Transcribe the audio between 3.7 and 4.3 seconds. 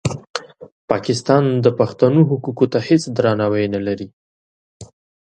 نه لري.